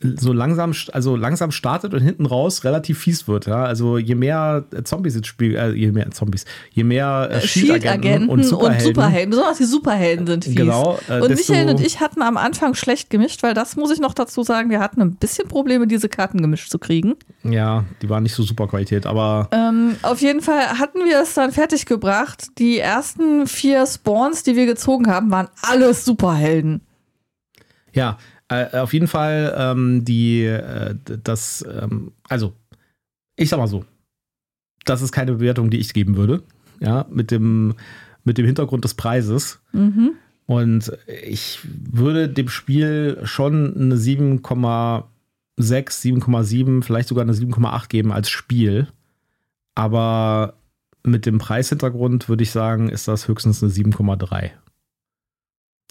[0.00, 3.46] so langsam, also langsam startet und hinten raus relativ fies wird.
[3.46, 3.64] Ja?
[3.64, 8.28] Also je mehr äh, Zombies ins Spiel, äh, je mehr Zombies, je mehr äh, Shield-Agenten
[8.28, 8.86] und Superhelden.
[8.86, 9.30] Superhelden.
[9.30, 10.54] Besonders die Superhelden sind fies.
[10.54, 13.98] Genau, äh, und Michael und ich hatten am Anfang schlecht gemischt, weil das muss ich
[13.98, 17.16] noch dazu sagen, wir hatten ein bisschen Probleme, diese Karten gemischt zu kriegen.
[17.42, 21.34] Ja, die waren nicht so super Qualität, aber Ähm, auf jeden Fall hatten wir es
[21.34, 22.46] dann fertig gebracht.
[22.58, 26.82] Die ersten vier Spawns, die wir gezogen haben, waren alles Superhelden.
[27.92, 32.54] Ja, äh, auf jeden Fall ähm, die, äh, das, ähm, also,
[33.36, 33.84] ich sag mal so,
[34.84, 36.42] das ist keine Bewertung, die ich geben würde,
[36.80, 37.74] ja, mit dem,
[38.24, 39.60] mit dem Hintergrund des Preises.
[39.72, 40.12] Mhm.
[40.46, 45.04] Und ich würde dem Spiel schon eine 7,6,
[45.58, 48.88] 7,7, vielleicht sogar eine 7,8 geben als Spiel.
[49.74, 50.54] Aber
[51.04, 54.50] mit dem Preishintergrund würde ich sagen, ist das höchstens eine 7,3.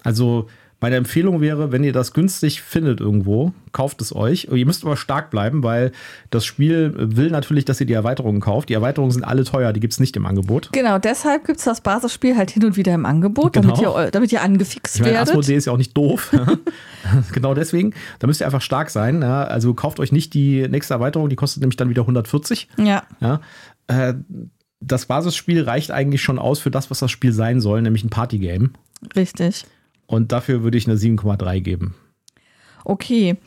[0.04, 0.48] Also
[0.80, 4.48] meine Empfehlung wäre, wenn ihr das günstig findet irgendwo, kauft es euch.
[4.52, 5.92] Ihr müsst aber stark bleiben, weil
[6.30, 8.70] das Spiel will natürlich, dass ihr die Erweiterungen kauft.
[8.70, 10.70] Die Erweiterungen sind alle teuer, die gibt es nicht im Angebot.
[10.74, 13.70] Genau, deshalb gibt es das Basisspiel halt hin und wieder im Angebot, Genau.
[13.76, 15.30] damit, ihr, damit ihr angefixt Ich meine, werdet.
[15.30, 16.32] Asmodee ist ja auch nicht doof.
[17.34, 17.94] genau deswegen.
[18.20, 19.24] Da müsst ihr einfach stark sein.
[19.24, 22.68] Also kauft euch nicht die nächste Erweiterung, die kostet nämlich dann wieder 140.
[22.78, 23.42] Ja, Ja?
[23.88, 24.13] Äh,
[24.80, 28.12] das Basisspiel reicht eigentlich schon aus für das, was das Spiel sein soll, nämlich ein
[28.12, 28.70] Partygame.
[29.16, 29.66] richtig.
[30.08, 31.96] Und dafür würde ich eine 7,3 geben.
[32.84, 33.38] Okay.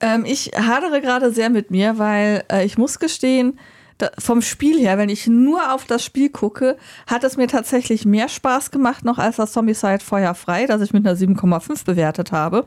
[0.00, 3.58] Ähm, ich hadere gerade sehr mit mir, weil äh, ich muss gestehen,
[3.98, 6.76] da, vom Spiel her, wenn ich nur auf das Spiel gucke,
[7.06, 10.92] hat es mir tatsächlich mehr Spaß gemacht noch als das Zombicide Feuer frei, das ich
[10.92, 12.66] mit einer 7,5 bewertet habe.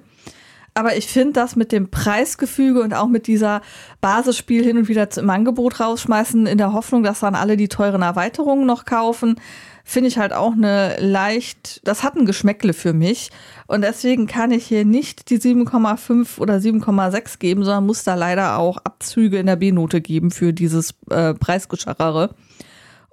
[0.74, 3.62] Aber ich finde das mit dem Preisgefüge und auch mit dieser
[4.00, 8.02] Basisspiel hin und wieder im Angebot rausschmeißen, in der Hoffnung, dass dann alle die teuren
[8.02, 9.36] Erweiterungen noch kaufen,
[9.84, 13.32] finde ich halt auch eine leicht, das hat ein Geschmäckle für mich.
[13.68, 18.58] Und deswegen kann ich hier nicht die 7,5 oder 7,6 geben, sondern muss da leider
[18.58, 22.36] auch Abzüge in der B-Note geben für dieses äh, Preisgescharre.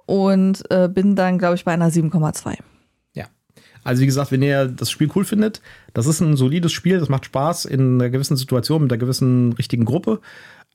[0.05, 2.57] Und äh, bin dann, glaube ich, bei einer 7,2.
[3.83, 5.61] Also wie gesagt, wenn ihr das Spiel cool findet,
[5.93, 9.53] das ist ein solides Spiel, das macht Spaß in einer gewissen Situation mit einer gewissen
[9.53, 10.19] richtigen Gruppe.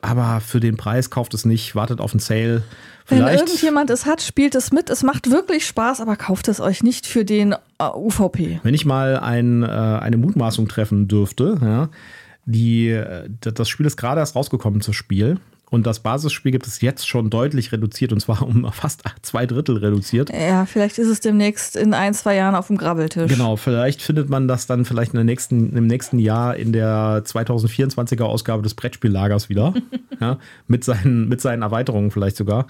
[0.01, 2.63] Aber für den Preis kauft es nicht, wartet auf einen Sale.
[3.07, 3.27] Vielleicht.
[3.27, 4.91] Wenn irgendjemand es hat, spielt es mit.
[4.91, 8.61] Es macht wirklich Spaß, aber kauft es euch nicht für den äh, UVP.
[8.63, 11.89] Wenn ich mal ein, äh, eine Mutmaßung treffen dürfte, ja,
[12.45, 15.39] die, äh, das Spiel ist gerade erst rausgekommen, das Spiel.
[15.75, 19.79] Und das Basisspiel gibt es jetzt schon deutlich reduziert und zwar um fast zwei Drittel
[19.79, 20.31] reduziert.
[20.31, 23.29] Ja, vielleicht ist es demnächst in ein, zwei Jahren auf dem Grabbeltisch.
[23.29, 27.25] Genau, vielleicht findet man das dann vielleicht in der nächsten, im nächsten Jahr in der
[27.25, 29.75] 2024er Ausgabe des Brettspiellagers wieder.
[30.21, 32.69] ja, mit, seinen, mit seinen Erweiterungen vielleicht sogar.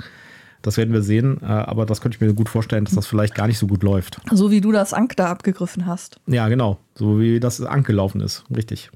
[0.62, 3.34] Das werden wir sehen, äh, aber das könnte ich mir gut vorstellen, dass das vielleicht
[3.34, 4.18] gar nicht so gut läuft.
[4.32, 6.16] So wie du das Ank da abgegriffen hast.
[6.26, 6.78] Ja, genau.
[6.94, 8.44] So wie das Ank gelaufen ist.
[8.54, 8.90] Richtig.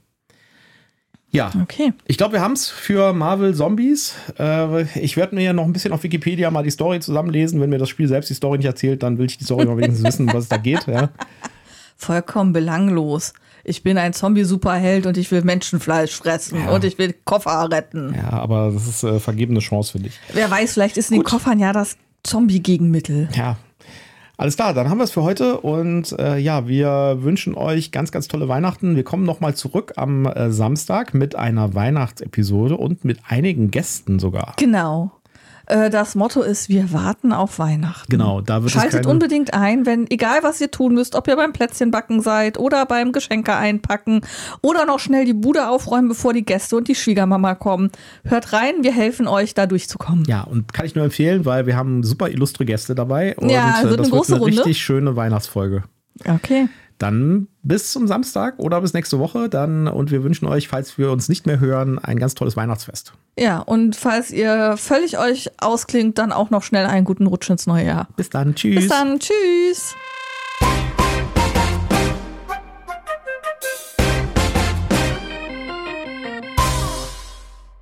[1.31, 1.93] Ja, okay.
[2.07, 4.15] Ich glaube, wir haben es für Marvel Zombies.
[4.39, 7.61] Äh, ich werde mir ja noch ein bisschen auf Wikipedia mal die Story zusammenlesen.
[7.61, 9.77] Wenn mir das Spiel selbst die Story nicht erzählt, dann will ich die Story mal
[9.77, 10.87] wenigstens wissen, was es da geht.
[10.87, 11.11] Ja.
[11.97, 13.35] Vollkommen belanglos.
[13.65, 16.71] Ich bin ein Zombie-Superheld und ich will Menschenfleisch fressen ja.
[16.71, 18.15] und ich will Koffer retten.
[18.17, 20.19] Ja, aber das ist äh, vergebene Chance, finde ich.
[20.33, 21.27] Wer weiß, vielleicht ist in Gut.
[21.27, 23.29] den Koffern ja das Zombie-Gegenmittel.
[23.35, 23.59] Ja,
[24.39, 28.13] alles klar, dann haben wir es für heute und äh, ja, wir wünschen euch ganz,
[28.13, 28.95] ganz tolle Weihnachten.
[28.95, 34.55] Wir kommen nochmal zurück am äh, Samstag mit einer Weihnachtsepisode und mit einigen Gästen sogar.
[34.57, 35.11] Genau.
[35.69, 38.11] Äh, das Motto ist, wir warten auf Weihnachten.
[38.11, 41.53] Genau, da wird Schaltet unbedingt ein, wenn, egal was ihr tun müsst, ob ihr beim
[41.53, 44.23] Plätzchenbacken seid oder beim Geschenke einpacken
[44.63, 47.91] oder noch schnell die Bude aufräumen, bevor die Gäste und die Schwiegermama kommen.
[48.25, 50.25] Hört rein, wir helfen euch, da durchzukommen.
[50.27, 53.75] Ja, und kann ich nur empfehlen, weil wir haben super illustre Gäste dabei und ja,
[53.77, 54.57] also das wird eine Runde.
[54.57, 55.85] richtig schöne Weihnachtsfolge.
[56.25, 56.69] Okay.
[56.99, 61.13] Dann bis zum Samstag oder bis nächste Woche dann und wir wünschen euch, falls wir
[61.13, 63.13] uns nicht mehr hören, ein ganz tolles Weihnachtsfest.
[63.39, 67.67] Ja, und falls ihr völlig euch ausklingt, dann auch noch schnell einen guten Rutsch ins
[67.67, 68.09] neue Jahr.
[68.17, 68.77] Bis dann, tschüss.
[68.77, 69.95] Bis dann, tschüss.